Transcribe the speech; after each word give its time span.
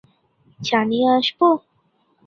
চা 0.59 0.79
নিয়ে 0.89 1.07
আসবো? 1.17 1.47